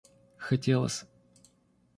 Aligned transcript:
хотелось 0.41 1.05